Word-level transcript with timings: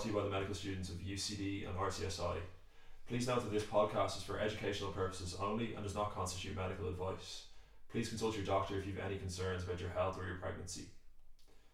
brought 0.00 0.08
to 0.08 0.14
you 0.14 0.18
by 0.18 0.24
the 0.24 0.34
medical 0.34 0.54
students 0.54 0.88
of 0.88 0.96
UCD 0.96 1.68
and 1.68 1.76
RCSI. 1.76 2.36
Please 3.06 3.26
note 3.26 3.42
that 3.42 3.52
this 3.52 3.64
podcast 3.64 4.16
is 4.16 4.22
for 4.22 4.40
educational 4.40 4.92
purposes 4.92 5.36
only 5.38 5.74
and 5.74 5.84
does 5.84 5.94
not 5.94 6.14
constitute 6.14 6.56
medical 6.56 6.88
advice. 6.88 7.48
Please 7.92 8.08
consult 8.08 8.34
your 8.34 8.46
doctor 8.46 8.78
if 8.78 8.86
you 8.86 8.94
have 8.94 9.04
any 9.04 9.18
concerns 9.18 9.62
about 9.62 9.78
your 9.78 9.90
health 9.90 10.18
or 10.18 10.26
your 10.26 10.36
pregnancy. 10.36 10.86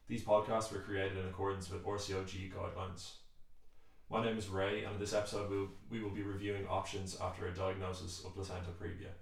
These 0.08 0.24
podcasts 0.24 0.72
were 0.72 0.80
created 0.80 1.18
in 1.18 1.28
accordance 1.28 1.70
with 1.70 1.84
RCOG 1.84 2.52
guidelines. 2.52 3.12
My 4.10 4.24
name 4.24 4.38
is 4.38 4.48
Ray, 4.48 4.82
and 4.82 4.94
in 4.94 5.00
this 5.00 5.14
episode, 5.14 5.48
we'll, 5.48 5.68
we 5.88 6.02
will 6.02 6.10
be 6.10 6.22
reviewing 6.22 6.66
options 6.66 7.16
after 7.20 7.46
a 7.46 7.54
diagnosis 7.54 8.24
of 8.24 8.34
placenta 8.34 8.70
previa. 8.70 9.12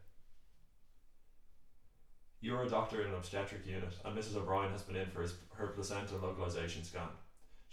You 2.41 2.57
are 2.57 2.65
a 2.65 2.71
doctor 2.71 3.03
in 3.03 3.09
an 3.09 3.17
obstetric 3.17 3.67
unit, 3.67 3.93
and 4.03 4.17
Mrs. 4.17 4.37
O'Brien 4.37 4.73
has 4.73 4.83
been 4.83 4.97
in 4.97 5.11
for 5.11 5.21
his, 5.21 5.35
her 5.57 5.67
placenta 5.69 6.17
localization 6.17 6.85
scan. 6.85 7.09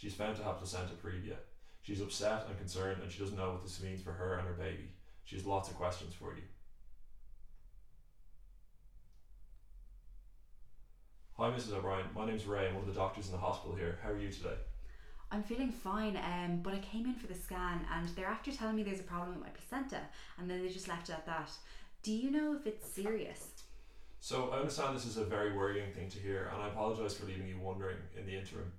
She's 0.02 0.16
found 0.16 0.36
to 0.38 0.44
have 0.44 0.58
placenta 0.58 0.94
previa. 0.94 1.36
She's 1.84 2.02
upset 2.02 2.48
and 2.50 2.58
concerned, 2.58 3.04
and 3.04 3.12
she 3.12 3.20
doesn't 3.20 3.38
know 3.38 3.52
what 3.52 3.62
this 3.62 3.84
means 3.84 4.02
for 4.02 4.12
her 4.12 4.40
and 4.40 4.48
her 4.48 4.56
baby. 4.56 4.90
She 5.26 5.36
has 5.36 5.46
lots 5.46 5.70
of 5.70 5.76
questions 5.76 6.16
for 6.16 6.34
you. 6.34 6.42
Hi, 11.38 11.52
Mrs. 11.52 11.74
O'Brien. 11.74 12.08
My 12.16 12.26
name's 12.26 12.48
Ray. 12.48 12.68
I'm 12.68 12.74
one 12.74 12.82
of 12.82 12.92
the 12.92 13.00
doctors 13.00 13.28
in 13.28 13.34
the 13.34 13.38
hospital 13.38 13.76
here. 13.76 14.00
How 14.02 14.10
are 14.10 14.18
you 14.18 14.32
today? 14.32 14.56
I'm 15.32 15.44
feeling 15.44 15.72
fine, 15.72 16.18
um, 16.18 16.62
but 16.64 16.74
I 16.74 16.80
came 16.80 17.06
in 17.06 17.14
for 17.14 17.28
the 17.28 17.36
scan 17.36 17.86
and 17.94 18.10
they're 18.10 18.26
after 18.26 18.52
telling 18.52 18.76
me 18.76 18.82
there's 18.82 19.00
a 19.00 19.04
problem 19.04 19.36
with 19.36 19.44
my 19.44 19.50
placenta, 19.50 20.02
and 20.40 20.50
then 20.50 20.64
they 20.64 20.70
just 20.70 20.88
left 20.88 21.10
it 21.10 21.14
at 21.14 21.28
that. 21.28 21.52
Do 22.02 22.12
you 22.12 22.32
know 22.32 22.56
if 22.56 22.66
it's 22.66 22.90
serious? 22.90 23.50
So 24.20 24.50
I 24.52 24.58
understand 24.58 24.96
this 24.96 25.06
is 25.06 25.18
a 25.18 25.26
very 25.26 25.56
worrying 25.56 25.92
thing 25.94 26.10
to 26.10 26.18
hear, 26.18 26.50
and 26.52 26.64
I 26.64 26.70
apologise 26.70 27.14
for 27.14 27.28
leaving 27.28 27.48
you 27.48 27.60
wondering 27.60 27.98
in 28.18 28.26
the 28.26 28.36
interim. 28.36 28.72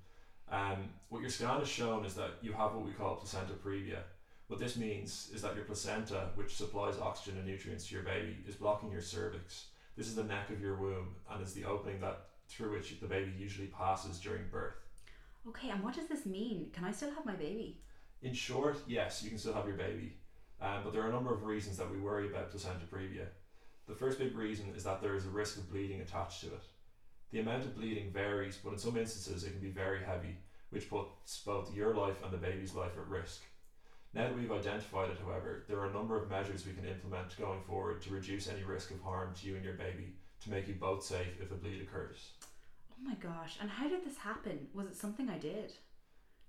Um, 0.53 0.91
what 1.09 1.23
your 1.23 1.31
scan 1.31 1.59
has 1.61 1.69
shown 1.69 2.05
is 2.05 2.15
that 2.15 2.33
you 2.43 2.53
have 2.53 2.75
what 2.75 2.85
we 2.85 2.93
call 2.93 3.17
placenta 3.17 3.55
previa. 3.55 4.01
What 4.49 4.61
this 4.61 4.77
means 4.77 5.31
is 5.35 5.41
that 5.41 5.57
your 5.57 5.65
placenta, 5.65 6.29
which 6.35 6.55
supplies 6.55 6.99
oxygen 7.01 7.39
and 7.39 7.47
nutrients 7.47 7.89
to 7.89 7.95
your 7.95 8.05
baby, 8.05 8.37
is 8.47 8.55
blocking 8.55 8.93
your 8.93 9.01
cervix. 9.01 9.69
This 9.97 10.09
is 10.09 10.15
the 10.15 10.25
neck 10.25 10.51
of 10.51 10.61
your 10.61 10.77
womb 10.77 11.17
and 11.31 11.43
is 11.43 11.55
the 11.55 11.65
opening 11.65 12.01
that 12.03 12.27
through 12.49 12.73
which 12.73 13.01
the 13.01 13.07
baby 13.07 13.33
usually 13.39 13.69
passes 13.69 14.21
during 14.21 14.43
birth. 14.51 14.75
Okay, 15.49 15.71
and 15.71 15.83
what 15.83 15.95
does 15.95 16.09
this 16.09 16.27
mean? 16.27 16.69
Can 16.75 16.85
I 16.85 16.93
still 16.93 17.15
have 17.15 17.25
my 17.25 17.35
baby? 17.35 17.81
In 18.21 18.35
short, 18.35 18.77
yes, 18.87 19.23
you 19.23 19.31
can 19.31 19.39
still 19.39 19.55
have 19.55 19.67
your 19.67 19.77
baby, 19.77 20.13
um, 20.61 20.83
but 20.85 20.93
there 20.93 21.03
are 21.03 21.09
a 21.09 21.13
number 21.13 21.33
of 21.33 21.45
reasons 21.45 21.79
that 21.79 21.91
we 21.91 21.99
worry 21.99 22.29
about 22.29 22.51
placenta 22.51 22.85
previa. 22.85 23.27
The 23.89 23.95
first 23.95 24.19
big 24.19 24.37
reason 24.37 24.67
is 24.77 24.85
that 24.85 25.01
there 25.01 25.17
is 25.17 25.25
a 25.25 25.31
risk 25.31 25.57
of 25.57 25.71
bleeding 25.71 26.03
attached 26.03 26.43
to 26.43 26.49
it. 26.49 26.63
The 27.33 27.41
amount 27.41 27.65
of 27.65 27.75
bleeding 27.75 28.11
varies, 28.13 28.59
but 28.63 28.75
in 28.75 28.79
some 28.79 28.97
instances 28.99 29.45
it 29.45 29.53
can 29.53 29.61
be 29.61 29.71
very 29.71 30.05
heavy, 30.05 30.37
which 30.69 30.91
puts 30.91 31.39
both 31.39 31.75
your 31.75 31.95
life 31.95 32.23
and 32.23 32.31
the 32.31 32.37
baby's 32.37 32.75
life 32.75 32.93
at 32.99 33.09
risk. 33.09 33.41
Now 34.13 34.25
that 34.25 34.37
we've 34.37 34.53
identified 34.53 35.09
it, 35.09 35.19
however, 35.25 35.65
there 35.67 35.79
are 35.81 35.89
a 35.89 35.93
number 35.95 36.21
of 36.21 36.29
measures 36.29 36.67
we 36.67 36.75
can 36.75 36.85
implement 36.85 37.39
going 37.39 37.63
forward 37.63 38.03
to 38.03 38.13
reduce 38.13 38.49
any 38.49 38.63
risk 38.63 38.91
of 38.91 39.01
harm 39.01 39.33
to 39.35 39.49
you 39.49 39.57
and 39.57 39.65
your 39.65 39.75
baby 39.75 40.13
to 40.43 40.51
make 40.51 40.69
you 40.69 40.75
both 40.75 41.03
safe 41.03 41.41
if 41.41 41.51
a 41.51 41.55
bleed 41.55 41.81
occurs. 41.81 42.33
Oh 42.91 43.03
my 43.03 43.15
gosh, 43.15 43.57
and 43.63 43.71
how 43.71 43.89
did 43.89 44.05
this 44.05 44.19
happen? 44.19 44.69
Was 44.75 44.89
it 44.89 44.97
something 44.97 45.31
I 45.31 45.39
did? 45.39 45.73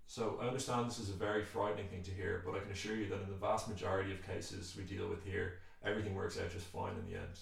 So 0.08 0.38
I 0.42 0.48
understand 0.48 0.90
this 0.90 1.00
is 1.00 1.10
a 1.10 1.14
very 1.14 1.46
frightening 1.46 1.88
thing 1.88 2.04
to 2.04 2.12
hear, 2.12 2.44
but 2.46 2.56
I 2.56 2.60
can 2.60 2.72
assure 2.72 2.98
you 2.98 3.08
that 3.08 3.22
in 3.22 3.30
the 3.30 3.36
vast 3.36 3.70
majority 3.70 4.12
of 4.12 4.28
cases 4.28 4.76
we 4.78 4.84
deal 4.84 5.08
with 5.08 5.24
here, 5.24 5.60
everything 5.86 6.14
works 6.14 6.38
out 6.38 6.52
just 6.52 6.66
fine 6.66 6.96
in 6.96 7.10
the 7.10 7.18
end. 7.18 7.40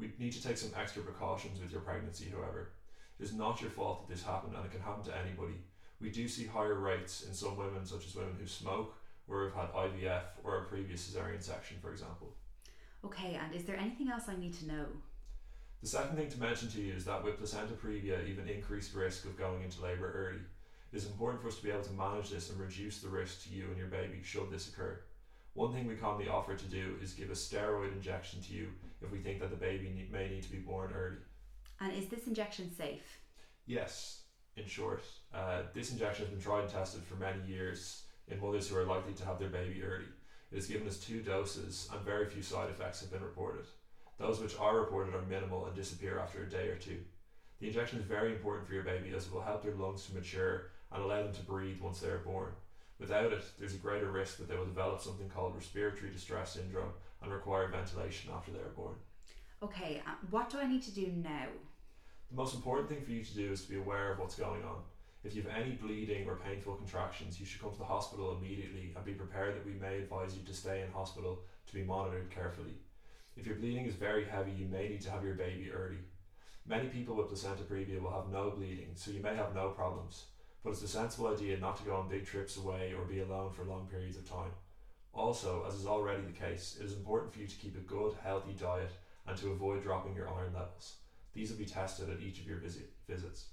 We 0.00 0.12
need 0.18 0.32
to 0.32 0.42
take 0.42 0.56
some 0.56 0.72
extra 0.76 1.02
precautions 1.02 1.60
with 1.60 1.70
your 1.70 1.82
pregnancy, 1.82 2.32
however. 2.34 2.70
It 3.18 3.24
is 3.24 3.34
not 3.34 3.60
your 3.60 3.70
fault 3.70 4.08
that 4.08 4.14
this 4.14 4.24
happened 4.24 4.56
and 4.56 4.64
it 4.64 4.72
can 4.72 4.80
happen 4.80 5.04
to 5.04 5.16
anybody. 5.16 5.60
We 6.00 6.10
do 6.10 6.26
see 6.26 6.46
higher 6.46 6.74
rates 6.74 7.22
in 7.22 7.34
some 7.34 7.56
women, 7.56 7.84
such 7.84 8.06
as 8.06 8.14
women 8.14 8.36
who 8.40 8.46
smoke 8.46 8.96
or 9.28 9.44
have 9.44 9.54
had 9.54 9.72
IVF 9.74 10.22
or 10.42 10.58
a 10.58 10.64
previous 10.64 11.06
cesarean 11.06 11.42
section, 11.42 11.76
for 11.82 11.92
example. 11.92 12.34
Okay, 13.04 13.38
and 13.40 13.54
is 13.54 13.64
there 13.64 13.76
anything 13.76 14.08
else 14.08 14.24
I 14.28 14.36
need 14.36 14.54
to 14.54 14.66
know? 14.66 14.86
The 15.82 15.88
second 15.88 16.16
thing 16.16 16.30
to 16.30 16.40
mention 16.40 16.68
to 16.70 16.80
you 16.80 16.94
is 16.94 17.04
that 17.04 17.22
with 17.22 17.38
placenta 17.38 17.74
previa, 17.74 18.26
even 18.26 18.48
increased 18.48 18.94
risk 18.94 19.24
of 19.24 19.38
going 19.38 19.62
into 19.62 19.82
labour 19.82 20.12
early. 20.14 20.42
It 20.92 20.96
is 20.96 21.06
important 21.06 21.40
for 21.42 21.48
us 21.48 21.56
to 21.56 21.62
be 21.62 21.70
able 21.70 21.84
to 21.84 21.92
manage 21.92 22.30
this 22.30 22.50
and 22.50 22.58
reduce 22.58 23.00
the 23.00 23.08
risk 23.08 23.44
to 23.44 23.54
you 23.54 23.64
and 23.68 23.78
your 23.78 23.86
baby 23.86 24.20
should 24.22 24.50
this 24.50 24.68
occur. 24.68 25.00
One 25.54 25.72
thing 25.72 25.86
we 25.86 25.96
commonly 25.96 26.28
offer 26.28 26.54
to 26.54 26.64
do 26.66 26.96
is 27.02 27.12
give 27.12 27.30
a 27.30 27.34
steroid 27.34 27.92
injection 27.92 28.40
to 28.42 28.52
you 28.52 28.68
if 29.02 29.10
we 29.10 29.18
think 29.18 29.40
that 29.40 29.50
the 29.50 29.56
baby 29.56 29.90
need, 29.90 30.12
may 30.12 30.28
need 30.28 30.42
to 30.44 30.52
be 30.52 30.58
born 30.58 30.92
early. 30.94 31.16
And 31.80 31.92
is 31.92 32.08
this 32.08 32.26
injection 32.26 32.70
safe? 32.74 33.20
Yes, 33.66 34.22
in 34.56 34.66
short, 34.66 35.04
uh, 35.34 35.62
this 35.74 35.90
injection 35.90 36.26
has 36.26 36.32
been 36.32 36.42
tried 36.42 36.62
and 36.62 36.70
tested 36.70 37.02
for 37.02 37.14
many 37.16 37.40
years 37.46 38.04
in 38.28 38.40
mothers 38.40 38.68
who 38.68 38.76
are 38.76 38.84
likely 38.84 39.12
to 39.14 39.24
have 39.24 39.38
their 39.38 39.48
baby 39.48 39.82
early. 39.82 40.06
It 40.52 40.58
is 40.58 40.66
given 40.66 40.86
as 40.86 40.98
two 40.98 41.22
doses, 41.22 41.88
and 41.92 42.00
very 42.02 42.26
few 42.26 42.42
side 42.42 42.70
effects 42.70 43.00
have 43.00 43.10
been 43.10 43.22
reported. 43.22 43.66
Those 44.18 44.40
which 44.40 44.58
are 44.58 44.78
reported 44.78 45.14
are 45.14 45.22
minimal 45.22 45.66
and 45.66 45.74
disappear 45.74 46.18
after 46.18 46.42
a 46.42 46.50
day 46.50 46.68
or 46.68 46.76
two. 46.76 46.98
The 47.60 47.68
injection 47.68 47.98
is 47.98 48.04
very 48.04 48.32
important 48.32 48.66
for 48.66 48.74
your 48.74 48.82
baby 48.82 49.12
as 49.16 49.26
it 49.26 49.32
will 49.32 49.40
help 49.40 49.62
their 49.62 49.74
lungs 49.74 50.06
to 50.06 50.14
mature 50.14 50.70
and 50.92 51.02
allow 51.02 51.22
them 51.22 51.32
to 51.32 51.42
breathe 51.42 51.80
once 51.80 52.00
they 52.00 52.08
are 52.08 52.18
born. 52.18 52.52
Without 53.00 53.32
it, 53.32 53.42
there's 53.58 53.74
a 53.74 53.78
greater 53.78 54.10
risk 54.10 54.36
that 54.36 54.48
they 54.48 54.56
will 54.56 54.66
develop 54.66 55.00
something 55.00 55.28
called 55.30 55.54
respiratory 55.54 56.10
distress 56.10 56.52
syndrome 56.52 56.92
and 57.22 57.32
require 57.32 57.68
ventilation 57.68 58.30
after 58.32 58.52
they 58.52 58.58
are 58.58 58.76
born. 58.76 58.94
Okay, 59.62 60.02
uh, 60.06 60.12
what 60.30 60.50
do 60.50 60.58
I 60.58 60.66
need 60.66 60.82
to 60.82 60.94
do 60.94 61.10
now? 61.16 61.46
The 62.30 62.36
most 62.36 62.54
important 62.54 62.88
thing 62.90 63.02
for 63.02 63.10
you 63.10 63.24
to 63.24 63.34
do 63.34 63.52
is 63.52 63.62
to 63.62 63.70
be 63.70 63.78
aware 63.78 64.12
of 64.12 64.18
what's 64.18 64.34
going 64.34 64.62
on. 64.62 64.82
If 65.24 65.34
you 65.34 65.42
have 65.42 65.52
any 65.52 65.72
bleeding 65.72 66.28
or 66.28 66.36
painful 66.36 66.74
contractions, 66.74 67.40
you 67.40 67.46
should 67.46 67.60
come 67.60 67.72
to 67.72 67.78
the 67.78 67.84
hospital 67.84 68.36
immediately 68.36 68.92
and 68.94 69.04
be 69.04 69.12
prepared 69.12 69.56
that 69.56 69.66
we 69.66 69.72
may 69.72 69.98
advise 69.98 70.36
you 70.36 70.42
to 70.44 70.54
stay 70.54 70.82
in 70.82 70.92
hospital 70.92 71.40
to 71.66 71.74
be 71.74 71.82
monitored 71.82 72.30
carefully. 72.30 72.74
If 73.36 73.46
your 73.46 73.56
bleeding 73.56 73.86
is 73.86 73.94
very 73.94 74.24
heavy, 74.24 74.52
you 74.52 74.66
may 74.66 74.88
need 74.88 75.00
to 75.02 75.10
have 75.10 75.24
your 75.24 75.34
baby 75.34 75.70
early. 75.72 75.98
Many 76.66 76.88
people 76.88 77.16
with 77.16 77.28
placenta 77.28 77.62
previa 77.64 78.00
will 78.00 78.12
have 78.12 78.30
no 78.30 78.50
bleeding, 78.50 78.90
so 78.94 79.10
you 79.10 79.22
may 79.22 79.34
have 79.34 79.54
no 79.54 79.70
problems, 79.70 80.26
but 80.62 80.70
it's 80.70 80.82
a 80.82 80.88
sensible 80.88 81.28
idea 81.28 81.58
not 81.58 81.76
to 81.78 81.84
go 81.84 81.96
on 81.96 82.08
big 82.08 82.26
trips 82.26 82.56
away 82.56 82.92
or 82.96 83.04
be 83.04 83.20
alone 83.20 83.52
for 83.52 83.64
long 83.64 83.86
periods 83.86 84.16
of 84.16 84.28
time. 84.28 84.50
Also, 85.12 85.64
as 85.66 85.74
is 85.74 85.86
already 85.86 86.22
the 86.22 86.32
case, 86.32 86.76
it 86.80 86.84
is 86.84 86.92
important 86.92 87.32
for 87.32 87.40
you 87.40 87.46
to 87.46 87.56
keep 87.56 87.76
a 87.76 87.80
good, 87.80 88.14
healthy 88.22 88.52
diet 88.52 88.92
and 89.26 89.36
to 89.38 89.50
avoid 89.50 89.82
dropping 89.82 90.14
your 90.14 90.28
iron 90.28 90.52
levels. 90.54 90.96
These 91.32 91.50
will 91.50 91.58
be 91.58 91.64
tested 91.64 92.10
at 92.10 92.20
each 92.20 92.40
of 92.40 92.46
your 92.46 92.58
visit, 92.58 92.92
visits. 93.08 93.46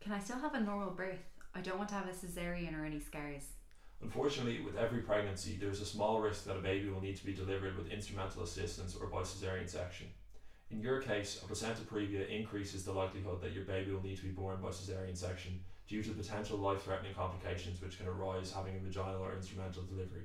Can 0.00 0.12
I 0.12 0.20
still 0.20 0.38
have 0.38 0.54
a 0.54 0.60
normal 0.60 0.90
birth? 0.90 1.22
I 1.54 1.60
don't 1.60 1.78
want 1.78 1.88
to 1.90 1.94
have 1.94 2.08
a 2.08 2.12
cesarean 2.12 2.78
or 2.78 2.84
any 2.84 3.00
scars. 3.00 3.44
Unfortunately, 4.02 4.60
with 4.60 4.76
every 4.76 5.00
pregnancy, 5.00 5.56
there 5.56 5.70
is 5.70 5.80
a 5.80 5.86
small 5.86 6.20
risk 6.20 6.44
that 6.44 6.56
a 6.56 6.60
baby 6.60 6.90
will 6.90 7.00
need 7.00 7.16
to 7.16 7.24
be 7.24 7.32
delivered 7.32 7.76
with 7.76 7.90
instrumental 7.90 8.42
assistance 8.42 8.94
or 8.94 9.06
by 9.06 9.22
cesarean 9.22 9.68
section. 9.68 10.06
In 10.70 10.80
your 10.80 11.00
case, 11.00 11.40
a 11.42 11.46
placenta 11.46 11.82
previa 11.82 12.28
increases 12.28 12.84
the 12.84 12.92
likelihood 12.92 13.40
that 13.40 13.52
your 13.52 13.64
baby 13.64 13.92
will 13.92 14.02
need 14.02 14.16
to 14.16 14.24
be 14.24 14.30
born 14.30 14.60
by 14.60 14.68
cesarean 14.68 15.16
section 15.16 15.60
due 15.86 16.02
to 16.02 16.10
potential 16.10 16.58
life 16.58 16.82
threatening 16.82 17.14
complications 17.14 17.80
which 17.80 17.98
can 17.98 18.08
arise 18.08 18.52
having 18.52 18.74
a 18.74 18.80
vaginal 18.80 19.22
or 19.22 19.36
instrumental 19.36 19.84
delivery. 19.84 20.24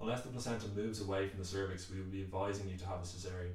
Unless 0.00 0.22
the 0.22 0.30
placenta 0.30 0.68
moves 0.68 1.02
away 1.02 1.28
from 1.28 1.38
the 1.38 1.44
cervix, 1.44 1.90
we 1.90 1.98
will 1.98 2.06
be 2.06 2.22
advising 2.22 2.68
you 2.68 2.78
to 2.78 2.86
have 2.86 3.00
a 3.00 3.02
cesarean. 3.02 3.52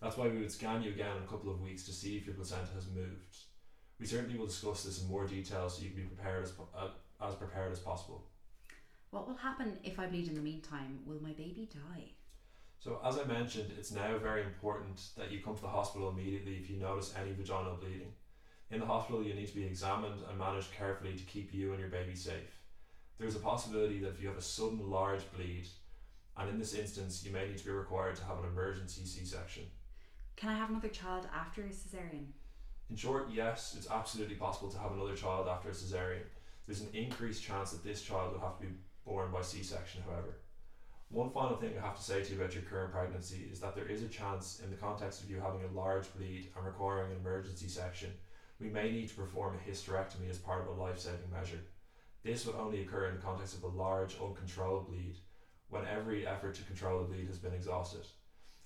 That's 0.00 0.16
why 0.16 0.28
we 0.28 0.38
would 0.38 0.52
scan 0.52 0.82
you 0.82 0.90
again 0.90 1.16
in 1.16 1.22
a 1.24 1.26
couple 1.26 1.50
of 1.50 1.60
weeks 1.60 1.84
to 1.84 1.92
see 1.92 2.16
if 2.16 2.26
your 2.26 2.36
placenta 2.36 2.72
has 2.74 2.86
moved. 2.86 3.36
We 3.98 4.06
certainly 4.06 4.38
will 4.38 4.46
discuss 4.46 4.84
this 4.84 5.02
in 5.02 5.08
more 5.08 5.26
detail 5.26 5.68
so 5.68 5.82
you 5.82 5.90
can 5.90 6.02
be 6.02 6.08
prepared 6.08 6.44
as, 6.44 6.52
uh, 6.74 6.88
as 7.20 7.34
prepared 7.34 7.72
as 7.72 7.80
possible. 7.80 8.24
What 9.10 9.26
will 9.26 9.36
happen 9.36 9.78
if 9.82 9.98
I 9.98 10.06
bleed 10.06 10.28
in 10.28 10.36
the 10.36 10.40
meantime? 10.40 11.00
Will 11.04 11.20
my 11.20 11.32
baby 11.32 11.68
die? 11.72 12.12
So, 12.80 12.98
as 13.04 13.18
I 13.18 13.24
mentioned, 13.24 13.72
it's 13.78 13.92
now 13.92 14.16
very 14.16 14.42
important 14.42 15.02
that 15.18 15.30
you 15.30 15.40
come 15.40 15.54
to 15.54 15.60
the 15.60 15.68
hospital 15.68 16.08
immediately 16.08 16.54
if 16.54 16.70
you 16.70 16.78
notice 16.78 17.14
any 17.14 17.32
vaginal 17.32 17.76
bleeding. 17.76 18.14
In 18.70 18.80
the 18.80 18.86
hospital, 18.86 19.22
you 19.22 19.34
need 19.34 19.48
to 19.48 19.54
be 19.54 19.66
examined 19.66 20.22
and 20.26 20.38
managed 20.38 20.72
carefully 20.72 21.12
to 21.12 21.22
keep 21.24 21.52
you 21.52 21.72
and 21.72 21.80
your 21.80 21.90
baby 21.90 22.14
safe. 22.14 22.58
There's 23.18 23.36
a 23.36 23.40
possibility 23.40 23.98
that 23.98 24.14
if 24.14 24.22
you 24.22 24.28
have 24.28 24.38
a 24.38 24.42
sudden 24.42 24.88
large 24.88 25.30
bleed, 25.36 25.68
and 26.38 26.48
in 26.48 26.58
this 26.58 26.72
instance, 26.72 27.22
you 27.22 27.30
may 27.30 27.48
need 27.48 27.58
to 27.58 27.64
be 27.66 27.70
required 27.70 28.16
to 28.16 28.24
have 28.24 28.38
an 28.38 28.46
emergency 28.46 29.04
C 29.04 29.26
section. 29.26 29.64
Can 30.36 30.48
I 30.48 30.56
have 30.56 30.70
another 30.70 30.88
child 30.88 31.28
after 31.34 31.60
a 31.60 31.68
cesarean? 31.68 32.28
In 32.88 32.96
short, 32.96 33.28
yes, 33.30 33.74
it's 33.76 33.90
absolutely 33.90 34.36
possible 34.36 34.70
to 34.70 34.78
have 34.78 34.92
another 34.92 35.14
child 35.14 35.48
after 35.48 35.68
a 35.68 35.72
cesarean. 35.72 36.22
There's 36.66 36.80
an 36.80 36.88
increased 36.94 37.42
chance 37.42 37.72
that 37.72 37.84
this 37.84 38.00
child 38.00 38.32
will 38.32 38.40
have 38.40 38.56
to 38.58 38.66
be 38.66 38.72
born 39.04 39.30
by 39.30 39.42
C 39.42 39.62
section, 39.62 40.00
however. 40.06 40.38
One 41.10 41.30
final 41.30 41.56
thing 41.56 41.72
I 41.76 41.84
have 41.84 41.96
to 41.96 42.02
say 42.04 42.22
to 42.22 42.32
you 42.32 42.40
about 42.40 42.54
your 42.54 42.62
current 42.62 42.92
pregnancy 42.92 43.48
is 43.50 43.58
that 43.60 43.74
there 43.74 43.88
is 43.88 44.04
a 44.04 44.08
chance, 44.08 44.60
in 44.62 44.70
the 44.70 44.76
context 44.76 45.24
of 45.24 45.28
you 45.28 45.40
having 45.40 45.62
a 45.64 45.76
large 45.76 46.06
bleed 46.14 46.50
and 46.56 46.64
requiring 46.64 47.10
an 47.10 47.18
emergency 47.18 47.66
section, 47.66 48.12
we 48.60 48.68
may 48.68 48.92
need 48.92 49.08
to 49.08 49.16
perform 49.16 49.56
a 49.56 49.70
hysterectomy 49.70 50.30
as 50.30 50.38
part 50.38 50.60
of 50.62 50.68
a 50.68 50.80
life 50.80 51.00
saving 51.00 51.18
measure. 51.32 51.58
This 52.22 52.46
would 52.46 52.54
only 52.54 52.82
occur 52.82 53.06
in 53.06 53.16
the 53.16 53.22
context 53.22 53.56
of 53.56 53.64
a 53.64 53.76
large, 53.76 54.14
uncontrolled 54.22 54.86
bleed, 54.86 55.16
when 55.68 55.84
every 55.84 56.28
effort 56.28 56.54
to 56.54 56.62
control 56.62 57.00
the 57.00 57.12
bleed 57.12 57.26
has 57.26 57.38
been 57.38 57.54
exhausted. 57.54 58.06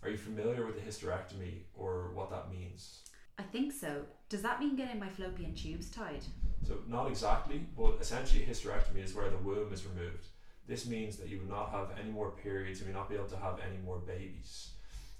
Are 0.02 0.10
you 0.10 0.18
familiar 0.18 0.66
with 0.66 0.74
the 0.74 0.82
hysterectomy 0.82 1.62
or 1.72 2.10
what 2.12 2.28
that 2.28 2.50
means? 2.50 3.00
I 3.38 3.42
think 3.42 3.72
so. 3.72 4.02
Does 4.28 4.42
that 4.42 4.60
mean 4.60 4.76
getting 4.76 5.00
my 5.00 5.08
fallopian 5.08 5.54
tubes 5.54 5.88
tied? 5.88 6.24
So, 6.66 6.80
not 6.88 7.08
exactly, 7.08 7.66
but 7.74 7.96
essentially, 8.00 8.42
a 8.42 8.46
hysterectomy 8.46 9.02
is 9.02 9.14
where 9.14 9.30
the 9.30 9.38
womb 9.38 9.72
is 9.72 9.86
removed. 9.86 10.26
This 10.66 10.86
means 10.86 11.16
that 11.16 11.28
you 11.28 11.40
will 11.40 11.54
not 11.54 11.70
have 11.70 11.88
any 12.00 12.10
more 12.10 12.30
periods 12.30 12.80
you 12.80 12.86
will 12.86 12.94
not 12.94 13.10
be 13.10 13.16
able 13.16 13.26
to 13.26 13.36
have 13.36 13.58
any 13.60 13.78
more 13.84 13.98
babies. 13.98 14.70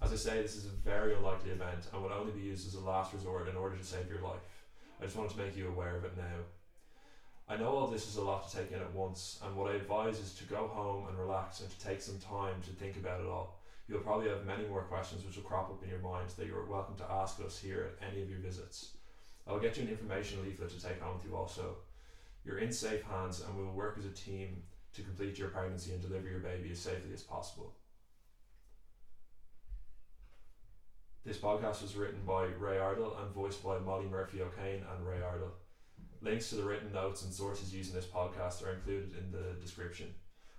As 0.00 0.12
I 0.12 0.16
say, 0.16 0.42
this 0.42 0.56
is 0.56 0.64
a 0.64 0.88
very 0.88 1.14
unlikely 1.14 1.50
event 1.50 1.86
and 1.92 2.02
would 2.02 2.12
only 2.12 2.32
be 2.32 2.46
used 2.46 2.66
as 2.66 2.74
a 2.74 2.80
last 2.80 3.12
resort 3.12 3.48
in 3.48 3.56
order 3.56 3.76
to 3.76 3.84
save 3.84 4.08
your 4.08 4.22
life. 4.22 4.40
I 5.00 5.04
just 5.04 5.16
wanted 5.16 5.32
to 5.32 5.38
make 5.38 5.56
you 5.56 5.68
aware 5.68 5.96
of 5.96 6.04
it 6.04 6.16
now. 6.16 6.44
I 7.46 7.56
know 7.56 7.76
all 7.76 7.88
this 7.88 8.08
is 8.08 8.16
a 8.16 8.22
lot 8.22 8.48
to 8.48 8.56
take 8.56 8.72
in 8.72 8.80
at 8.80 8.94
once, 8.94 9.38
and 9.44 9.54
what 9.54 9.70
I 9.70 9.74
advise 9.74 10.18
is 10.18 10.34
to 10.36 10.44
go 10.44 10.66
home 10.66 11.08
and 11.08 11.18
relax 11.18 11.60
and 11.60 11.68
to 11.70 11.86
take 11.86 12.00
some 12.00 12.18
time 12.18 12.54
to 12.62 12.70
think 12.70 12.96
about 12.96 13.20
it 13.20 13.26
all. 13.26 13.60
You'll 13.86 14.00
probably 14.00 14.30
have 14.30 14.46
many 14.46 14.66
more 14.66 14.84
questions 14.84 15.26
which 15.26 15.36
will 15.36 15.42
crop 15.42 15.68
up 15.68 15.82
in 15.82 15.90
your 15.90 15.98
mind 15.98 16.30
that 16.38 16.46
you're 16.46 16.64
welcome 16.64 16.96
to 16.96 17.12
ask 17.12 17.38
us 17.40 17.58
here 17.58 17.90
at 18.00 18.08
any 18.10 18.22
of 18.22 18.30
your 18.30 18.38
visits. 18.38 18.92
I'll 19.46 19.58
get 19.58 19.76
you 19.76 19.82
an 19.82 19.90
information 19.90 20.42
leaflet 20.42 20.70
to 20.70 20.82
take 20.82 21.02
home 21.02 21.16
with 21.16 21.26
you 21.26 21.36
also. 21.36 21.76
You're 22.46 22.58
in 22.58 22.72
safe 22.72 23.02
hands, 23.02 23.42
and 23.42 23.54
we 23.54 23.62
will 23.62 23.74
work 23.74 23.96
as 23.98 24.06
a 24.06 24.10
team 24.10 24.62
to 24.94 25.02
complete 25.02 25.38
your 25.38 25.48
pregnancy 25.48 25.92
and 25.92 26.00
deliver 26.00 26.28
your 26.28 26.38
baby 26.40 26.70
as 26.70 26.80
safely 26.80 27.12
as 27.12 27.22
possible. 27.22 27.74
This 31.24 31.38
podcast 31.38 31.82
was 31.82 31.96
written 31.96 32.20
by 32.26 32.44
Ray 32.44 32.78
Ardle 32.78 33.16
and 33.16 33.32
voiced 33.32 33.64
by 33.64 33.78
Molly 33.78 34.06
Murphy 34.06 34.42
O'Kane 34.42 34.84
and 34.92 35.06
Ray 35.06 35.20
Ardle. 35.20 35.54
Links 36.20 36.50
to 36.50 36.56
the 36.56 36.64
written 36.64 36.92
notes 36.92 37.22
and 37.22 37.32
sources 37.32 37.74
used 37.74 37.90
in 37.90 37.96
this 37.96 38.06
podcast 38.06 38.62
are 38.62 38.72
included 38.72 39.16
in 39.16 39.32
the 39.32 39.58
description. 39.60 40.14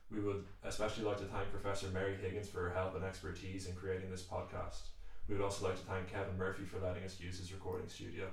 We 0.09 0.19
would 0.19 0.43
especially 0.63 1.03
like 1.03 1.17
to 1.17 1.25
thank 1.25 1.49
Professor 1.49 1.87
Mary 1.89 2.15
Higgins 2.15 2.47
for 2.47 2.61
her 2.61 2.73
help 2.73 2.95
and 2.95 3.03
expertise 3.03 3.67
in 3.67 3.75
creating 3.75 4.09
this 4.09 4.23
podcast. 4.23 4.89
We 5.27 5.35
would 5.35 5.43
also 5.43 5.65
like 5.65 5.75
to 5.75 5.85
thank 5.85 6.07
Kevin 6.07 6.37
Murphy 6.37 6.65
for 6.65 6.79
letting 6.79 7.03
us 7.03 7.19
use 7.19 7.39
his 7.39 7.51
recording 7.51 7.87
studio. 7.87 8.29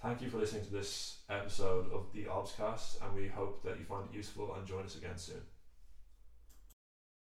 Thank 0.00 0.22
you 0.22 0.30
for 0.30 0.38
listening 0.38 0.64
to 0.64 0.72
this 0.72 1.18
episode 1.28 1.90
of 1.92 2.06
the 2.12 2.26
Obscast, 2.26 3.02
and 3.02 3.12
we 3.16 3.26
hope 3.26 3.64
that 3.64 3.80
you 3.80 3.84
find 3.84 4.08
it 4.08 4.16
useful 4.16 4.54
and 4.54 4.64
join 4.64 4.84
us 4.84 4.94
again 4.94 5.18
soon. 5.18 5.42